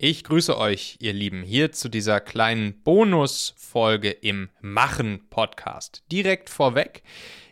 [0.00, 6.04] Ich grüße euch, ihr Lieben, hier zu dieser kleinen Bonusfolge im Machen-Podcast.
[6.12, 7.02] Direkt vorweg,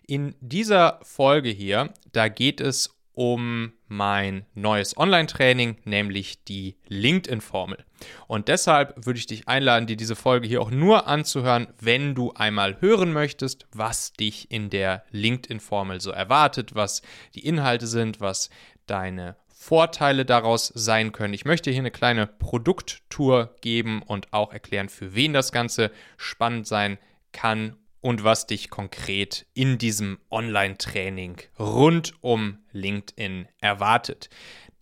[0.07, 7.85] in dieser Folge hier, da geht es um mein neues Online-Training, nämlich die LinkedIn-Formel.
[8.29, 12.31] Und deshalb würde ich dich einladen, dir diese Folge hier auch nur anzuhören, wenn du
[12.35, 17.03] einmal hören möchtest, was dich in der LinkedIn-Formel so erwartet, was
[17.35, 18.51] die Inhalte sind, was
[18.87, 21.33] deine Vorteile daraus sein können.
[21.35, 26.67] Ich möchte hier eine kleine Produkttour geben und auch erklären, für wen das Ganze spannend
[26.67, 26.99] sein
[27.33, 34.29] kann und was dich konkret in diesem Online-Training rund um LinkedIn erwartet.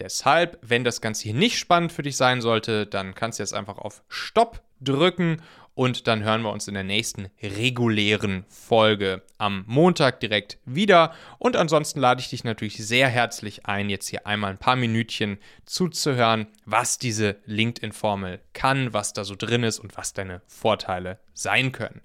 [0.01, 3.55] Deshalb, wenn das Ganze hier nicht spannend für dich sein sollte, dann kannst du jetzt
[3.55, 5.41] einfach auf Stopp drücken
[5.75, 11.13] und dann hören wir uns in der nächsten regulären Folge am Montag direkt wieder.
[11.39, 15.39] Und ansonsten lade ich dich natürlich sehr herzlich ein, jetzt hier einmal ein paar Minütchen
[15.67, 21.73] zuzuhören, was diese LinkedIn-Formel kann, was da so drin ist und was deine Vorteile sein
[21.73, 22.03] können.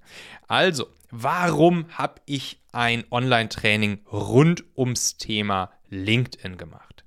[0.48, 7.04] Also, warum habe ich ein Online-Training rund ums Thema LinkedIn gemacht?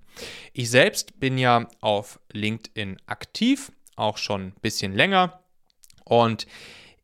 [0.52, 5.41] Ich selbst bin ja auf LinkedIn aktiv, auch schon ein bisschen länger
[6.04, 6.46] und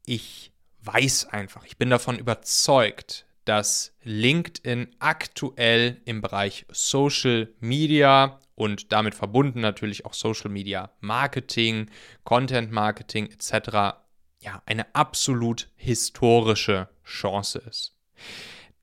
[0.07, 8.93] ich weiß einfach, ich bin davon überzeugt, dass LinkedIn aktuell im Bereich Social Media und
[8.93, 11.91] damit verbunden natürlich auch Social Media Marketing,
[12.25, 13.99] Content Marketing etc.
[14.41, 17.95] ja eine absolut historische Chance ist.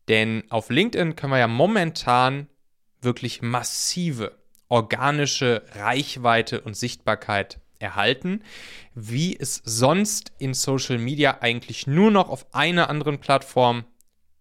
[0.08, 2.48] Denn auf LinkedIn können wir ja momentan
[3.02, 8.42] wirklich massive organische Reichweite und Sichtbarkeit erhalten,
[8.96, 13.86] wie es sonst in Social Media eigentlich nur noch auf einer anderen Plattform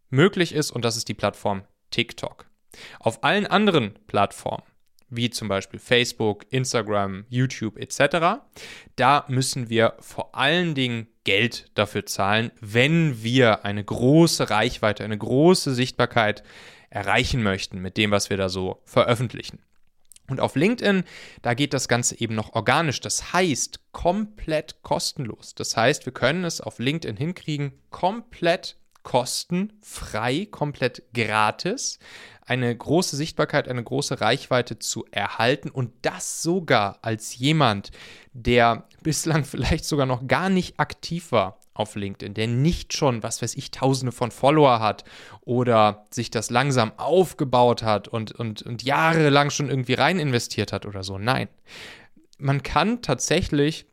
[0.09, 2.47] möglich ist und das ist die Plattform TikTok.
[2.99, 4.65] Auf allen anderen Plattformen,
[5.11, 8.41] wie zum Beispiel Facebook, Instagram, YouTube etc.,
[8.97, 15.19] da müssen wir vor allen Dingen Geld dafür zahlen, wenn wir eine große Reichweite, eine
[15.19, 16.43] große Sichtbarkeit
[16.91, 19.59] erreichen möchten mit dem, was wir da so veröffentlichen.
[20.29, 21.05] Und auf LinkedIn,
[21.43, 23.01] da geht das Ganze eben noch organisch.
[23.01, 25.55] Das heißt, komplett kostenlos.
[25.55, 31.99] Das heißt, wir können es auf LinkedIn hinkriegen, komplett kostenfrei, komplett gratis,
[32.41, 37.91] eine große Sichtbarkeit, eine große Reichweite zu erhalten und das sogar als jemand,
[38.33, 43.43] der bislang vielleicht sogar noch gar nicht aktiv war auf LinkedIn, der nicht schon, was
[43.43, 45.05] weiß ich, tausende von Follower hat
[45.43, 50.87] oder sich das langsam aufgebaut hat und, und, und jahrelang schon irgendwie rein investiert hat
[50.87, 51.19] oder so.
[51.19, 51.49] Nein.
[52.39, 53.87] Man kann tatsächlich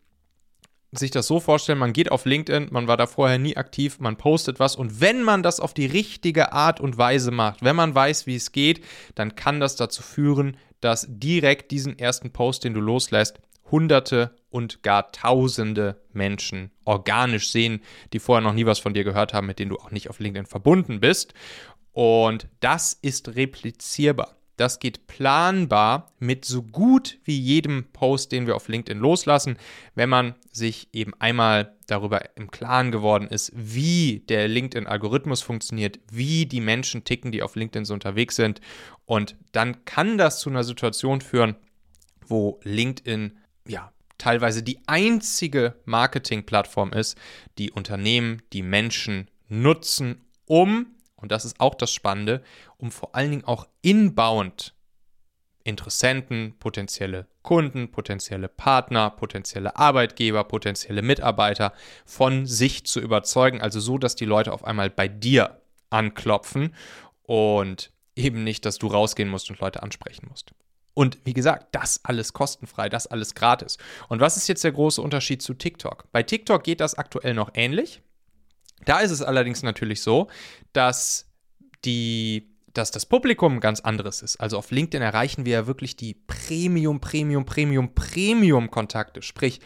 [0.91, 4.17] sich das so vorstellen, man geht auf LinkedIn, man war da vorher nie aktiv, man
[4.17, 7.95] postet was und wenn man das auf die richtige Art und Weise macht, wenn man
[7.95, 8.83] weiß, wie es geht,
[9.15, 13.39] dann kann das dazu führen, dass direkt diesen ersten Post, den du loslässt,
[13.71, 17.81] Hunderte und gar Tausende Menschen organisch sehen,
[18.13, 20.19] die vorher noch nie was von dir gehört haben, mit denen du auch nicht auf
[20.19, 21.33] LinkedIn verbunden bist.
[21.93, 24.35] Und das ist replizierbar.
[24.57, 29.57] Das geht planbar mit so gut wie jedem Post, den wir auf LinkedIn loslassen,
[29.95, 36.45] wenn man sich eben einmal darüber im Klaren geworden ist, wie der LinkedIn-Algorithmus funktioniert, wie
[36.45, 38.61] die Menschen ticken, die auf LinkedIn so unterwegs sind.
[39.05, 41.55] Und dann kann das zu einer Situation führen,
[42.27, 47.17] wo LinkedIn ja, teilweise die einzige Marketingplattform ist,
[47.57, 52.43] die Unternehmen, die Menschen nutzen, um, und das ist auch das Spannende,
[52.77, 54.73] um vor allen Dingen auch inbound
[55.63, 61.73] Interessenten, potenzielle Kunden, potenzielle Partner, potenzielle Arbeitgeber, potenzielle Mitarbeiter
[62.05, 65.61] von sich zu überzeugen, also so, dass die Leute auf einmal bei dir
[65.91, 66.73] anklopfen
[67.23, 70.51] und eben nicht, dass du rausgehen musst und Leute ansprechen musst.
[70.93, 73.77] Und wie gesagt, das alles kostenfrei, das alles gratis.
[74.09, 76.11] Und was ist jetzt der große Unterschied zu TikTok?
[76.11, 78.01] Bei TikTok geht das aktuell noch ähnlich.
[78.85, 80.27] Da ist es allerdings natürlich so,
[80.73, 81.27] dass
[81.85, 84.37] die dass das Publikum ganz anderes ist.
[84.37, 89.59] Also auf LinkedIn erreichen wir ja wirklich die Premium, Premium, Premium, Premium-Kontakte, sprich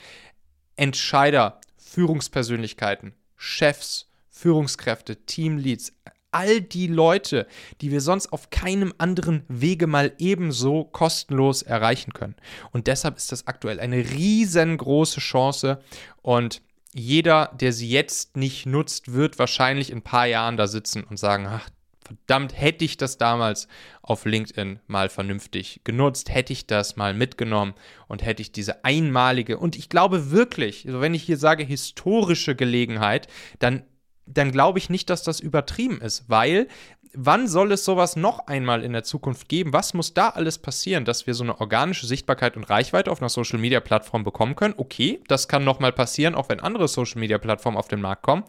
[0.75, 5.93] Entscheider, Führungspersönlichkeiten, Chefs, Führungskräfte, Teamleads,
[6.35, 7.47] all die Leute,
[7.79, 12.35] die wir sonst auf keinem anderen Wege mal ebenso kostenlos erreichen können.
[12.71, 15.79] Und deshalb ist das aktuell eine riesengroße Chance
[16.21, 16.61] und
[16.93, 21.17] jeder, der sie jetzt nicht nutzt, wird wahrscheinlich in ein paar Jahren da sitzen und
[21.17, 21.69] sagen, ach,
[22.05, 23.67] verdammt, hätte ich das damals
[24.01, 27.73] auf LinkedIn mal vernünftig genutzt, hätte ich das mal mitgenommen
[28.07, 32.55] und hätte ich diese einmalige und ich glaube wirklich, also wenn ich hier sage historische
[32.55, 33.27] Gelegenheit,
[33.59, 33.83] dann
[34.25, 36.67] dann glaube ich nicht, dass das übertrieben ist, weil
[37.13, 39.73] wann soll es sowas noch einmal in der Zukunft geben?
[39.73, 43.29] Was muss da alles passieren, dass wir so eine organische Sichtbarkeit und Reichweite auf einer
[43.29, 44.75] Social Media Plattform bekommen können?
[44.77, 48.43] Okay, das kann nochmal passieren, auch wenn andere Social Media Plattformen auf den Markt kommen.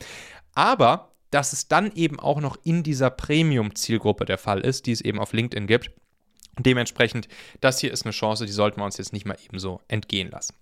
[0.55, 5.01] Aber dass es dann eben auch noch in dieser Premium-Zielgruppe der Fall ist, die es
[5.01, 5.91] eben auf LinkedIn gibt.
[6.59, 7.29] Dementsprechend,
[7.61, 10.55] das hier ist eine Chance, die sollten wir uns jetzt nicht mal ebenso entgehen lassen.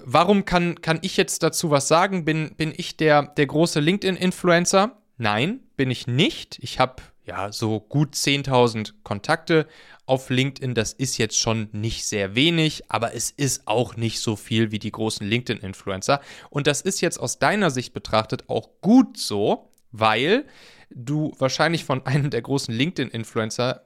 [0.00, 2.24] Warum kann, kann ich jetzt dazu was sagen?
[2.24, 4.96] Bin, bin ich der, der große LinkedIn-Influencer?
[5.16, 6.58] Nein, bin ich nicht.
[6.60, 9.66] Ich habe ja so gut 10.000 Kontakte
[10.06, 10.74] auf LinkedIn.
[10.74, 14.78] Das ist jetzt schon nicht sehr wenig, aber es ist auch nicht so viel wie
[14.78, 16.20] die großen LinkedIn-Influencer.
[16.50, 20.44] Und das ist jetzt aus deiner Sicht betrachtet auch gut so, weil
[20.90, 23.82] du wahrscheinlich von einem der großen LinkedIn-Influencer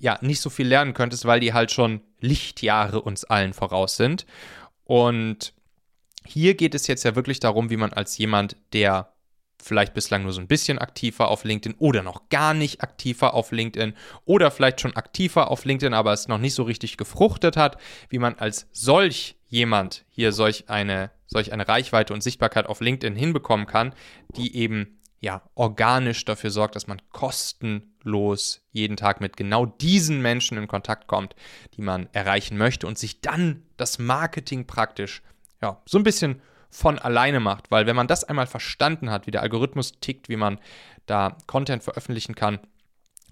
[0.00, 4.26] ja nicht so viel lernen könntest, weil die halt schon Lichtjahre uns allen voraus sind.
[4.88, 5.52] Und
[6.24, 9.12] hier geht es jetzt ja wirklich darum, wie man als jemand, der
[9.62, 13.52] vielleicht bislang nur so ein bisschen aktiver auf LinkedIn oder noch gar nicht aktiver auf
[13.52, 13.92] LinkedIn
[14.24, 17.76] oder vielleicht schon aktiver auf LinkedIn, aber es noch nicht so richtig gefruchtet hat,
[18.08, 23.14] wie man als solch jemand hier solch eine, solch eine Reichweite und Sichtbarkeit auf LinkedIn
[23.14, 23.92] hinbekommen kann,
[24.36, 30.58] die eben ja organisch dafür sorgt, dass man kostenlos jeden Tag mit genau diesen Menschen
[30.58, 31.34] in Kontakt kommt,
[31.74, 35.22] die man erreichen möchte und sich dann das Marketing praktisch
[35.60, 37.70] ja so ein bisschen von alleine macht.
[37.70, 40.60] Weil wenn man das einmal verstanden hat, wie der Algorithmus tickt, wie man
[41.06, 42.60] da Content veröffentlichen kann,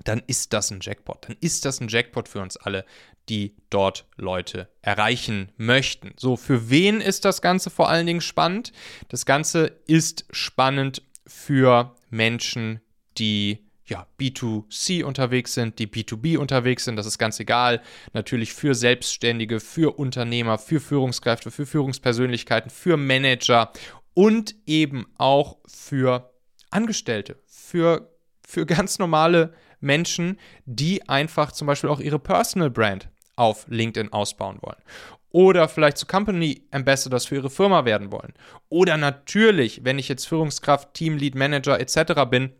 [0.05, 1.29] dann ist das ein Jackpot.
[1.29, 2.85] Dann ist das ein Jackpot für uns alle,
[3.29, 6.13] die dort Leute erreichen möchten.
[6.17, 8.73] So, für wen ist das Ganze vor allen Dingen spannend?
[9.09, 12.81] Das Ganze ist spannend für Menschen,
[13.19, 17.81] die ja, B2C unterwegs sind, die B2B unterwegs sind, das ist ganz egal.
[18.13, 23.73] Natürlich für Selbstständige, für Unternehmer, für Führungskräfte, für Führungspersönlichkeiten, für Manager
[24.15, 26.33] und eben auch für
[26.71, 28.11] Angestellte, für,
[28.45, 34.59] für ganz normale Menschen, die einfach zum Beispiel auch ihre Personal Brand auf LinkedIn ausbauen
[34.63, 34.83] wollen.
[35.37, 38.33] Oder vielleicht zu Company Ambassadors für ihre Firma werden wollen.
[38.71, 42.25] Oder natürlich, wenn ich jetzt Führungskraft, Teamlead, Manager etc.
[42.31, 42.53] bin,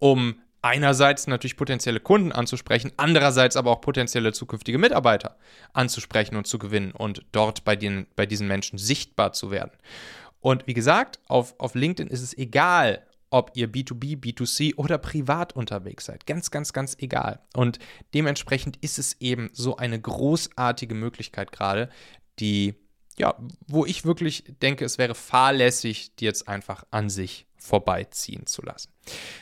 [0.00, 5.38] um einerseits natürlich potenzielle Kunden anzusprechen, andererseits aber auch potenzielle zukünftige Mitarbeiter
[5.72, 9.72] anzusprechen und zu gewinnen und dort bei, den, bei diesen Menschen sichtbar zu werden.
[10.40, 13.02] Und wie gesagt, auf, auf LinkedIn ist es egal,
[13.34, 16.24] ob ihr B2B, B2C oder privat unterwegs seid.
[16.24, 17.40] Ganz, ganz, ganz egal.
[17.56, 17.80] Und
[18.14, 21.90] dementsprechend ist es eben so eine großartige Möglichkeit gerade,
[22.38, 22.76] die,
[23.18, 23.34] ja,
[23.66, 28.92] wo ich wirklich denke, es wäre fahrlässig, die jetzt einfach an sich vorbeiziehen zu lassen.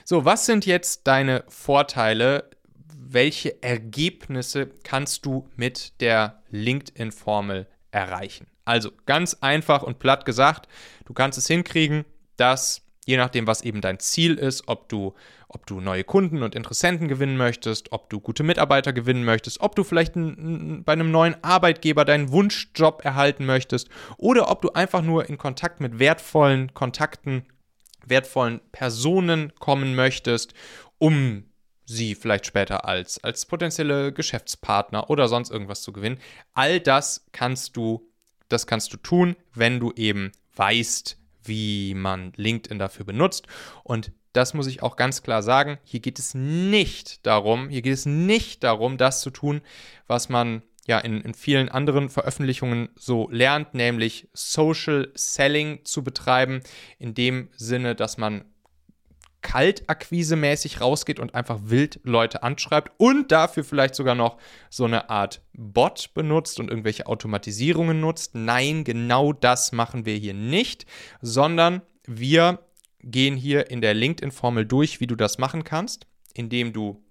[0.06, 2.48] So, was sind jetzt deine Vorteile?
[2.96, 8.46] Welche Ergebnisse kannst du mit der LinkedIn-Formel erreichen?
[8.64, 10.66] Also ganz einfach und platt gesagt,
[11.04, 12.06] du kannst es hinkriegen,
[12.38, 15.14] dass je nachdem, was eben dein Ziel ist, ob du,
[15.48, 19.74] ob du neue Kunden und Interessenten gewinnen möchtest, ob du gute Mitarbeiter gewinnen möchtest, ob
[19.74, 23.88] du vielleicht bei einem neuen Arbeitgeber deinen Wunschjob erhalten möchtest
[24.18, 27.44] oder ob du einfach nur in Kontakt mit wertvollen Kontakten
[28.04, 30.54] wertvollen Personen kommen möchtest,
[30.98, 31.44] um
[31.84, 36.18] sie vielleicht später als, als potenzielle Geschäftspartner oder sonst irgendwas zu gewinnen.
[36.52, 38.08] All das kannst du,
[38.48, 43.46] das kannst du tun, wenn du eben weißt, wie man LinkedIn dafür benutzt.
[43.84, 45.78] Und das muss ich auch ganz klar sagen.
[45.84, 49.60] Hier geht es nicht darum, hier geht es nicht darum, das zu tun,
[50.06, 56.62] was man ja in, in vielen anderen Veröffentlichungen so lernt, nämlich Social Selling zu betreiben,
[56.98, 58.44] in dem Sinne, dass man
[59.42, 64.38] kaltakquisemäßig rausgeht und einfach wild Leute anschreibt und dafür vielleicht sogar noch
[64.70, 68.34] so eine Art Bot benutzt und irgendwelche Automatisierungen nutzt.
[68.34, 70.86] Nein, genau das machen wir hier nicht,
[71.20, 72.60] sondern wir
[73.02, 77.02] gehen hier in der LinkedIn-Formel durch, wie du das machen kannst, indem du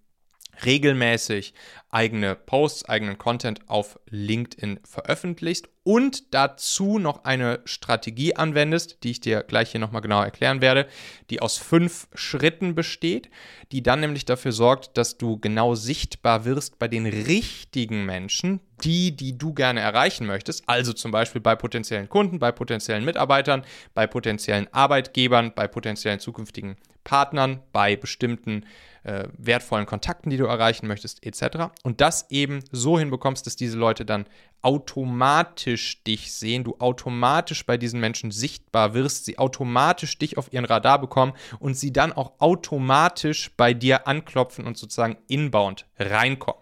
[0.65, 1.53] regelmäßig
[1.89, 9.19] eigene Posts, eigenen Content auf LinkedIn veröffentlichst und dazu noch eine Strategie anwendest, die ich
[9.19, 10.87] dir gleich hier nochmal genau erklären werde,
[11.29, 13.29] die aus fünf Schritten besteht,
[13.71, 19.15] die dann nämlich dafür sorgt, dass du genau sichtbar wirst bei den richtigen Menschen, die,
[19.15, 24.07] die du gerne erreichen möchtest, also zum Beispiel bei potenziellen Kunden, bei potenziellen Mitarbeitern, bei
[24.07, 28.65] potenziellen Arbeitgebern, bei potenziellen zukünftigen Partnern, bei bestimmten
[29.03, 31.71] äh, wertvollen Kontakten, die du erreichen möchtest, etc.
[31.83, 34.25] Und das eben so hinbekommst, dass diese Leute dann
[34.61, 40.65] automatisch dich sehen, du automatisch bei diesen Menschen sichtbar wirst, sie automatisch dich auf ihren
[40.65, 46.61] Radar bekommen und sie dann auch automatisch bei dir anklopfen und sozusagen inbound reinkommen.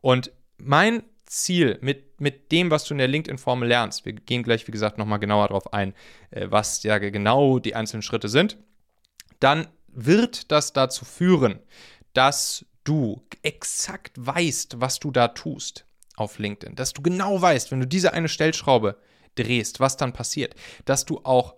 [0.00, 4.66] Und mein Ziel mit, mit dem, was du in der LinkedIn-Formel lernst, wir gehen gleich,
[4.66, 5.94] wie gesagt, nochmal genauer darauf ein,
[6.30, 8.56] äh, was ja genau die einzelnen Schritte sind,
[9.40, 11.60] dann wird das dazu führen,
[12.12, 15.84] dass du exakt weißt, was du da tust
[16.16, 18.96] auf LinkedIn, dass du genau weißt, wenn du diese eine Stellschraube
[19.34, 20.54] drehst, was dann passiert,
[20.84, 21.54] dass du auch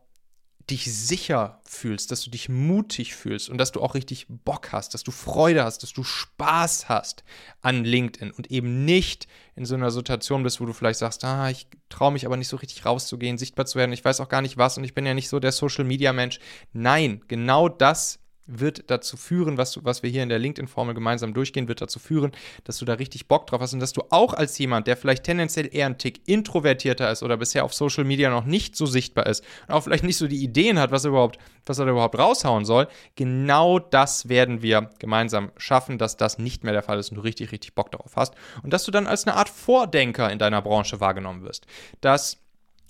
[0.70, 4.94] dich sicher fühlst, dass du dich mutig fühlst und dass du auch richtig Bock hast,
[4.94, 7.24] dass du Freude hast, dass du Spaß hast
[7.60, 11.50] an LinkedIn und eben nicht in so einer Situation bist, wo du vielleicht sagst, ah,
[11.50, 14.42] ich traue mich aber nicht so richtig rauszugehen, sichtbar zu werden, ich weiß auch gar
[14.42, 16.38] nicht was und ich bin ja nicht so der Social Media Mensch.
[16.72, 18.20] Nein, genau das
[18.58, 22.32] wird dazu führen, was, was wir hier in der LinkedIn-Formel gemeinsam durchgehen, wird dazu führen,
[22.64, 25.24] dass du da richtig Bock drauf hast und dass du auch als jemand, der vielleicht
[25.24, 29.26] tendenziell eher ein Tick introvertierter ist oder bisher auf Social Media noch nicht so sichtbar
[29.26, 32.18] ist und auch vielleicht nicht so die Ideen hat, was er überhaupt, was er überhaupt
[32.18, 37.10] raushauen soll, genau das werden wir gemeinsam schaffen, dass das nicht mehr der Fall ist
[37.10, 40.30] und du richtig, richtig Bock darauf hast und dass du dann als eine Art Vordenker
[40.30, 41.66] in deiner Branche wahrgenommen wirst.
[42.00, 42.38] Dass,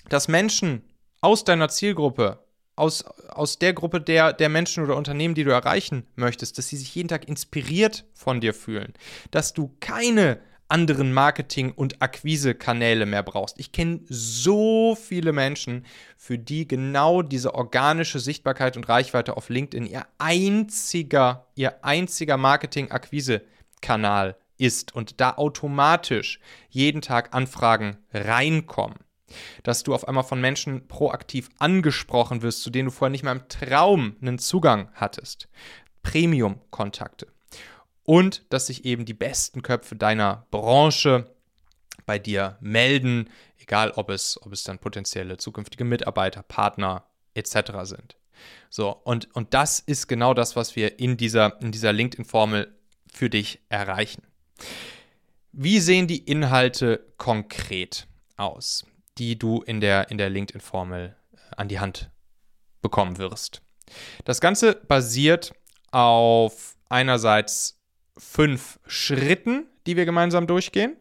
[0.09, 0.83] dass Menschen
[1.21, 2.39] aus deiner Zielgruppe
[2.81, 6.77] aus, aus der Gruppe der, der Menschen oder Unternehmen, die du erreichen möchtest, dass sie
[6.77, 8.95] sich jeden Tag inspiriert von dir fühlen,
[9.31, 13.59] dass du keine anderen Marketing- und Akquisekanäle mehr brauchst.
[13.59, 15.85] Ich kenne so viele Menschen,
[16.17, 24.37] für die genau diese organische Sichtbarkeit und Reichweite auf LinkedIn ihr einziger, ihr einziger Marketing-Akquise-Kanal
[24.59, 28.99] ist und da automatisch jeden Tag Anfragen reinkommen
[29.63, 33.33] dass du auf einmal von Menschen proaktiv angesprochen wirst, zu denen du vorher nicht mal
[33.33, 35.49] im Traum einen Zugang hattest.
[36.03, 37.27] Premium-Kontakte.
[38.05, 41.31] Und dass sich eben die besten Köpfe deiner Branche
[42.07, 47.73] bei dir melden, egal ob es, ob es dann potenzielle zukünftige Mitarbeiter, Partner etc.
[47.83, 48.17] sind.
[48.69, 52.75] So, und, und das ist genau das, was wir in dieser, in dieser LinkedIn-Formel
[53.13, 54.23] für dich erreichen.
[55.53, 58.07] Wie sehen die Inhalte konkret
[58.37, 58.87] aus?
[59.21, 62.11] Die du in der, in der LinkedIn-Formel äh, an die Hand
[62.83, 63.63] bekommen wirst.
[64.25, 65.53] Das Ganze basiert
[65.93, 67.79] auf einerseits
[68.17, 70.97] fünf Schritten, die wir gemeinsam durchgehen,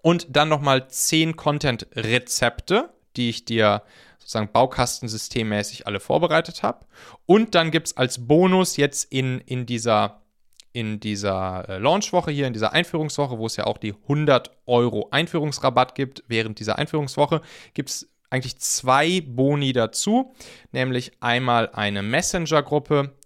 [0.00, 3.82] und dann nochmal zehn Content-Rezepte, die ich dir
[4.18, 6.86] sozusagen baukastensystemmäßig alle vorbereitet habe.
[7.26, 10.22] Und dann gibt es als Bonus jetzt in, in dieser
[10.78, 15.08] in dieser äh, Launchwoche hier, in dieser Einführungswoche, wo es ja auch die 100 Euro
[15.10, 17.40] Einführungsrabatt gibt, während dieser Einführungswoche
[17.74, 20.34] gibt es eigentlich zwei Boni dazu,
[20.70, 23.16] nämlich einmal eine Messenger-Gruppe,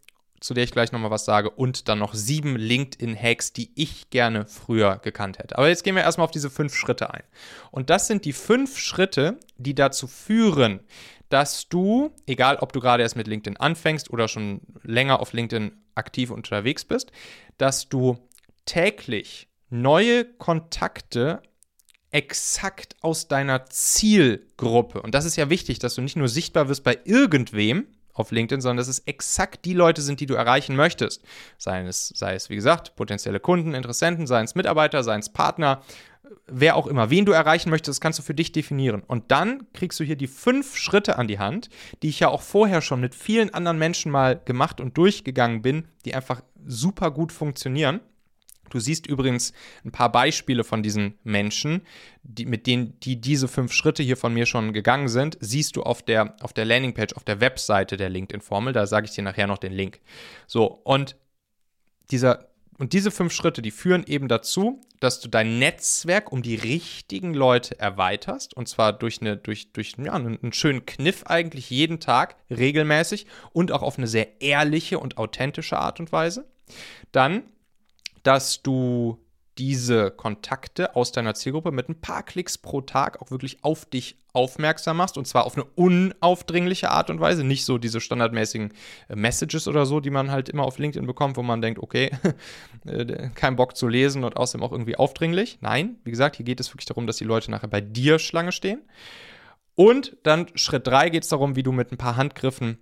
[0.40, 4.46] zu der ich gleich nochmal was sage, und dann noch sieben LinkedIn-Hacks, die ich gerne
[4.46, 5.58] früher gekannt hätte.
[5.58, 7.24] Aber jetzt gehen wir erstmal auf diese fünf Schritte ein.
[7.70, 10.80] Und das sind die fünf Schritte, die dazu führen,
[11.28, 15.81] dass du, egal ob du gerade erst mit LinkedIn anfängst oder schon länger auf LinkedIn
[15.94, 17.12] aktiv unterwegs bist,
[17.58, 18.18] dass du
[18.64, 21.42] täglich neue Kontakte
[22.10, 25.02] exakt aus deiner Zielgruppe.
[25.02, 28.60] Und das ist ja wichtig, dass du nicht nur sichtbar wirst bei irgendwem auf LinkedIn,
[28.60, 31.22] sondern dass es exakt die Leute sind, die du erreichen möchtest.
[31.58, 35.82] Sei es, sei es wie gesagt, potenzielle Kunden, Interessenten, seien es Mitarbeiter, seien es Partner,
[36.46, 39.02] wer auch immer, wen du erreichen möchtest, kannst du für dich definieren.
[39.06, 41.68] Und dann kriegst du hier die fünf Schritte an die Hand,
[42.02, 45.88] die ich ja auch vorher schon mit vielen anderen Menschen mal gemacht und durchgegangen bin,
[46.04, 48.00] die einfach super gut funktionieren.
[48.72, 49.52] Du siehst übrigens
[49.84, 51.82] ein paar Beispiele von diesen Menschen,
[52.22, 55.82] die, mit denen die diese fünf Schritte hier von mir schon gegangen sind, siehst du
[55.82, 58.72] auf der, auf der Landingpage, auf der Webseite der LinkedIn-Formel.
[58.72, 60.00] Da sage ich dir nachher noch den Link.
[60.46, 61.16] So, und
[62.10, 62.48] dieser,
[62.78, 67.34] und diese fünf Schritte, die führen eben dazu, dass du dein Netzwerk um die richtigen
[67.34, 68.54] Leute erweiterst.
[68.56, 73.70] Und zwar durch, eine, durch, durch ja, einen schönen Kniff eigentlich jeden Tag, regelmäßig und
[73.70, 76.48] auch auf eine sehr ehrliche und authentische Art und Weise.
[77.10, 77.42] Dann,
[78.22, 79.18] dass du
[79.58, 84.16] diese Kontakte aus deiner Zielgruppe mit ein paar Klicks pro Tag auch wirklich auf dich
[84.32, 88.72] aufmerksam machst und zwar auf eine unaufdringliche Art und Weise, nicht so diese standardmäßigen
[89.08, 92.10] äh, Messages oder so, die man halt immer auf LinkedIn bekommt, wo man denkt, okay,
[92.86, 95.58] äh, kein Bock zu lesen und außerdem auch irgendwie aufdringlich.
[95.60, 98.52] Nein, wie gesagt, hier geht es wirklich darum, dass die Leute nachher bei dir Schlange
[98.52, 98.80] stehen.
[99.74, 102.78] Und dann Schritt 3 geht es darum, wie du mit ein paar Handgriffen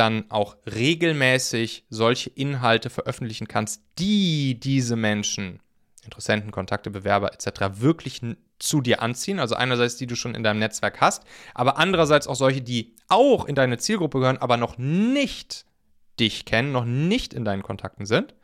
[0.00, 5.60] dann auch regelmäßig solche Inhalte veröffentlichen kannst, die diese Menschen
[6.02, 7.82] Interessenten, Kontakte, Bewerber etc.
[7.82, 8.22] wirklich
[8.58, 9.38] zu dir anziehen.
[9.38, 13.44] Also einerseits die du schon in deinem Netzwerk hast, aber andererseits auch solche, die auch
[13.44, 15.66] in deine Zielgruppe gehören, aber noch nicht
[16.18, 18.34] dich kennen, noch nicht in deinen Kontakten sind.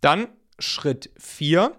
[0.00, 1.76] Dann Schritt 4.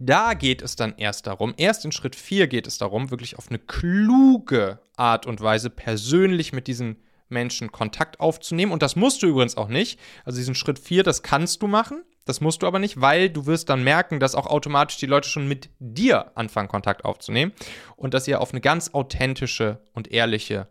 [0.00, 3.48] Da geht es dann erst darum, erst in Schritt 4 geht es darum, wirklich auf
[3.48, 6.96] eine kluge Art und Weise persönlich mit diesen
[7.28, 8.72] Menschen Kontakt aufzunehmen.
[8.72, 9.98] Und das musst du übrigens auch nicht.
[10.24, 12.02] Also diesen Schritt 4, das kannst du machen.
[12.24, 15.28] Das musst du aber nicht, weil du wirst dann merken, dass auch automatisch die Leute
[15.28, 17.52] schon mit dir anfangen, Kontakt aufzunehmen
[17.94, 20.66] und dass ihr auf eine ganz authentische und ehrliche,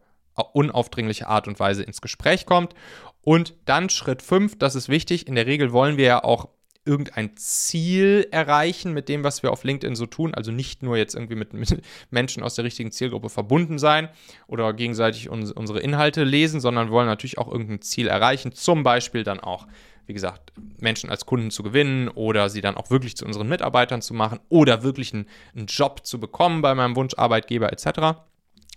[0.52, 2.76] unaufdringliche Art und Weise ins Gespräch kommt.
[3.22, 6.50] Und dann Schritt 5, das ist wichtig, in der Regel wollen wir ja auch
[6.86, 10.34] irgendein Ziel erreichen mit dem, was wir auf LinkedIn so tun.
[10.34, 14.10] Also nicht nur jetzt irgendwie mit, mit Menschen aus der richtigen Zielgruppe verbunden sein
[14.48, 18.52] oder gegenseitig uns, unsere Inhalte lesen, sondern wollen natürlich auch irgendein Ziel erreichen.
[18.52, 19.68] Zum Beispiel dann auch,
[20.06, 24.04] wie gesagt, Menschen als Kunden zu gewinnen oder sie dann auch wirklich zu unseren Mitarbeitern
[24.04, 25.26] zu machen oder wirklich einen,
[25.56, 28.20] einen Job zu bekommen bei meinem Wunscharbeitgeber etc.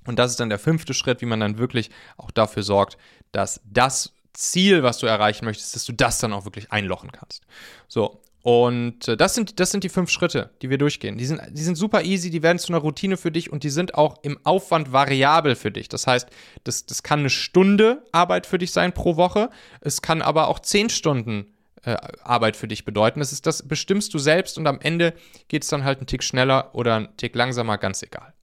[0.06, 2.96] Und das ist dann der fünfte Schritt, wie man dann wirklich auch dafür sorgt,
[3.32, 7.42] dass das Ziel, was du erreichen möchtest, dass du das dann auch wirklich einlochen kannst.
[7.88, 11.18] So, und äh, das, sind, das sind die fünf Schritte, die wir durchgehen.
[11.18, 13.70] Die sind, die sind super easy, die werden zu einer Routine für dich und die
[13.70, 15.88] sind auch im Aufwand variabel für dich.
[15.88, 16.28] Das heißt,
[16.62, 19.50] das, das kann eine Stunde Arbeit für dich sein pro Woche.
[19.80, 21.52] Es kann aber auch zehn Stunden
[21.82, 23.18] äh, Arbeit für dich bedeuten.
[23.18, 25.14] Das, ist, das bestimmst du selbst und am Ende
[25.48, 28.34] geht es dann halt einen Tick schneller oder einen Tick langsamer, ganz egal.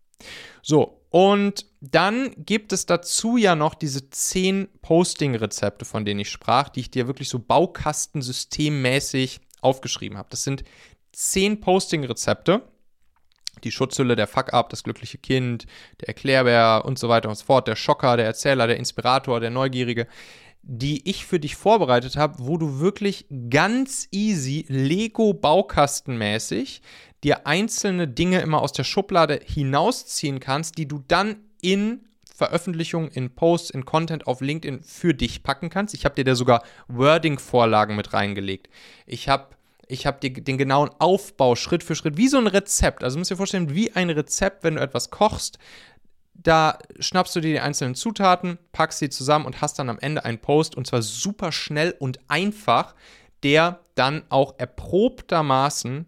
[0.61, 6.69] So, und dann gibt es dazu ja noch diese zehn Posting-Rezepte, von denen ich sprach,
[6.69, 10.29] die ich dir wirklich so baukastensystemmäßig aufgeschrieben habe.
[10.31, 10.63] Das sind
[11.11, 12.61] zehn Posting-Rezepte.
[13.63, 15.65] Die Schutzhülle, der Fuck-Up, das glückliche Kind,
[16.01, 19.49] der Erklärbär und so weiter und so fort, der Schocker, der Erzähler, der Inspirator, der
[19.49, 20.07] Neugierige,
[20.61, 26.81] die ich für dich vorbereitet habe, wo du wirklich ganz easy Lego-Baukastenmäßig
[27.23, 33.33] dir einzelne Dinge immer aus der Schublade hinausziehen kannst, die du dann in Veröffentlichungen, in
[33.33, 35.95] Posts, in Content auf LinkedIn für dich packen kannst.
[35.95, 38.69] Ich habe dir da sogar Wording-Vorlagen mit reingelegt.
[39.07, 39.55] Ich habe
[39.87, 43.03] ich habe dir den genauen Aufbau Schritt für Schritt, wie so ein Rezept.
[43.03, 45.59] Also musst dir vorstellen, wie ein Rezept, wenn du etwas kochst.
[46.33, 50.25] Da schnappst du dir die einzelnen Zutaten, packst sie zusammen und hast dann am Ende
[50.25, 52.95] einen Post und zwar super schnell und einfach,
[53.43, 56.07] der dann auch erprobtermaßen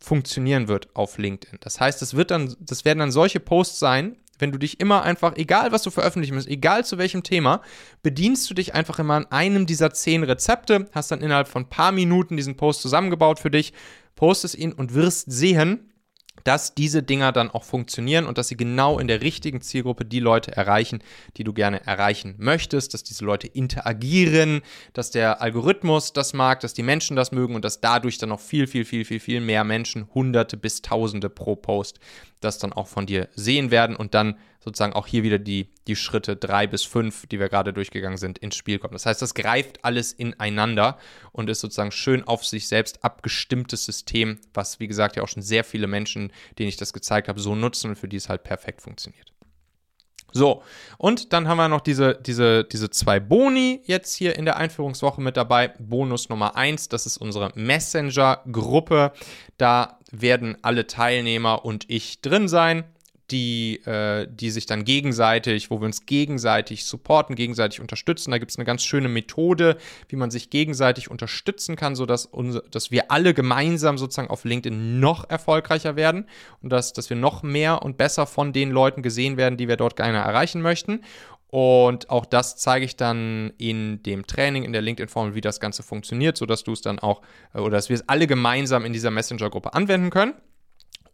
[0.00, 1.58] funktionieren wird auf LinkedIn.
[1.60, 5.02] Das heißt, es wird dann, das werden dann solche Posts sein, wenn du dich immer
[5.04, 7.62] einfach, egal was du veröffentlichen musst, egal zu welchem Thema,
[8.02, 11.68] bedienst du dich einfach immer an einem dieser zehn Rezepte, hast dann innerhalb von ein
[11.68, 13.72] paar Minuten diesen Post zusammengebaut für dich,
[14.16, 15.91] postest ihn und wirst sehen,
[16.44, 20.20] dass diese Dinger dann auch funktionieren und dass sie genau in der richtigen Zielgruppe die
[20.20, 21.02] Leute erreichen,
[21.36, 26.74] die du gerne erreichen möchtest, dass diese Leute interagieren, dass der Algorithmus das mag, dass
[26.74, 29.64] die Menschen das mögen und dass dadurch dann noch viel, viel, viel, viel, viel mehr
[29.64, 31.98] Menschen, Hunderte bis Tausende pro Post,
[32.40, 35.96] das dann auch von dir sehen werden und dann sozusagen auch hier wieder die, die
[35.96, 38.92] Schritte drei bis fünf, die wir gerade durchgegangen sind, ins Spiel kommen.
[38.92, 40.98] Das heißt, das greift alles ineinander
[41.32, 45.42] und ist sozusagen schön auf sich selbst abgestimmtes System, was, wie gesagt, ja auch schon
[45.42, 48.44] sehr viele Menschen, denen ich das gezeigt habe, so nutzen und für die es halt
[48.44, 49.32] perfekt funktioniert.
[50.34, 50.62] So,
[50.96, 55.20] und dann haben wir noch diese, diese, diese zwei Boni jetzt hier in der Einführungswoche
[55.20, 55.74] mit dabei.
[55.78, 59.12] Bonus Nummer eins, das ist unsere Messenger-Gruppe.
[59.58, 62.84] Da werden alle Teilnehmer und ich drin sein
[63.30, 68.30] die, äh, die sich dann gegenseitig, wo wir uns gegenseitig supporten, gegenseitig unterstützen.
[68.30, 72.62] Da gibt es eine ganz schöne Methode, wie man sich gegenseitig unterstützen kann, sodass unser,
[72.62, 76.26] dass wir alle gemeinsam sozusagen auf LinkedIn noch erfolgreicher werden
[76.60, 79.76] und dass, dass wir noch mehr und besser von den Leuten gesehen werden, die wir
[79.76, 81.00] dort gerne erreichen möchten.
[81.48, 85.82] Und auch das zeige ich dann in dem Training, in der LinkedIn-Formel, wie das Ganze
[85.82, 87.20] funktioniert, sodass du es dann auch,
[87.54, 90.34] äh, oder dass wir es alle gemeinsam in dieser Messenger-Gruppe anwenden können.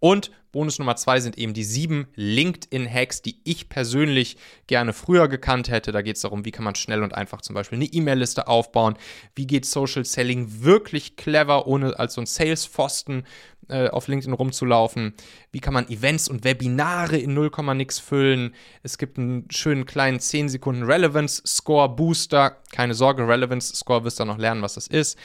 [0.00, 5.68] Und Bonus Nummer zwei sind eben die sieben LinkedIn-Hacks, die ich persönlich gerne früher gekannt
[5.68, 5.92] hätte.
[5.92, 8.96] Da geht es darum, wie kann man schnell und einfach zum Beispiel eine E-Mail-Liste aufbauen.
[9.34, 13.24] Wie geht Social Selling wirklich clever, ohne als so ein Sales-Pfosten
[13.68, 15.12] äh, auf LinkedIn rumzulaufen.
[15.52, 18.54] Wie kann man Events und Webinare in 0, nix füllen.
[18.82, 22.56] Es gibt einen schönen kleinen 10 Sekunden Relevance Score Booster.
[22.72, 25.18] Keine Sorge, Relevance Score wirst du noch lernen, was das ist.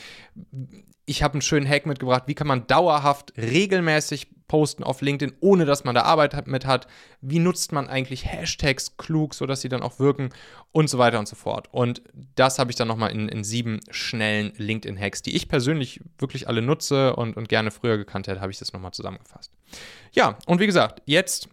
[1.05, 2.23] Ich habe einen schönen Hack mitgebracht.
[2.27, 6.85] Wie kann man dauerhaft regelmäßig posten auf LinkedIn, ohne dass man da Arbeit mit hat?
[7.21, 10.29] Wie nutzt man eigentlich Hashtags klug, sodass sie dann auch wirken
[10.71, 11.69] und so weiter und so fort.
[11.71, 12.03] Und
[12.35, 16.61] das habe ich dann nochmal in, in sieben schnellen LinkedIn-Hacks, die ich persönlich wirklich alle
[16.61, 19.51] nutze und, und gerne früher gekannt hätte, habe ich das nochmal zusammengefasst.
[20.11, 21.49] Ja, und wie gesagt, jetzt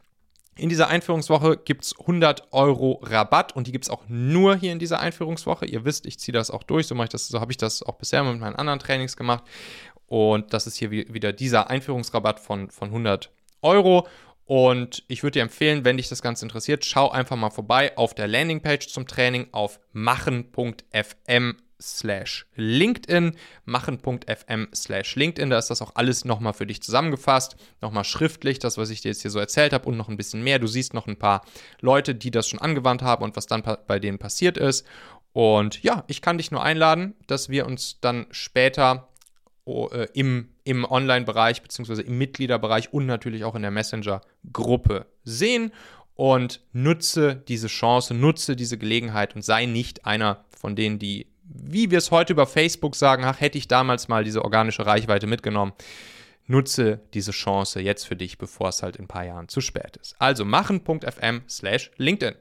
[0.56, 4.72] in dieser Einführungswoche gibt es 100 Euro Rabatt und die gibt es auch nur hier
[4.72, 5.64] in dieser Einführungswoche.
[5.64, 8.38] Ihr wisst, ich ziehe das auch durch, so, so habe ich das auch bisher mit
[8.38, 9.44] meinen anderen Trainings gemacht.
[10.10, 13.30] Und das ist hier wieder dieser Einführungsrabatt von, von 100
[13.62, 14.08] Euro.
[14.44, 18.12] Und ich würde dir empfehlen, wenn dich das Ganze interessiert, schau einfach mal vorbei auf
[18.12, 25.48] der Landingpage zum Training auf machen.fm slash LinkedIn, machen.fm slash LinkedIn.
[25.48, 29.10] Da ist das auch alles nochmal für dich zusammengefasst, nochmal schriftlich, das, was ich dir
[29.10, 30.58] jetzt hier so erzählt habe und noch ein bisschen mehr.
[30.58, 31.42] Du siehst noch ein paar
[31.80, 34.84] Leute, die das schon angewandt haben und was dann bei denen passiert ist.
[35.32, 39.09] Und ja, ich kann dich nur einladen, dass wir uns dann später
[40.14, 42.02] im, im Online-Bereich bzw.
[42.02, 45.72] im Mitgliederbereich und natürlich auch in der Messenger-Gruppe sehen
[46.14, 51.90] und nutze diese Chance, nutze diese Gelegenheit und sei nicht einer von denen, die wie
[51.90, 55.72] wir es heute über Facebook sagen, ach, hätte ich damals mal diese organische Reichweite mitgenommen.
[56.46, 59.96] Nutze diese Chance jetzt für dich, bevor es halt in ein paar Jahren zu spät
[59.96, 60.14] ist.
[60.18, 62.35] Also machen.fm slash LinkedIn.